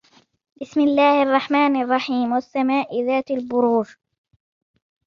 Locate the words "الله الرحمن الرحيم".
0.79-2.31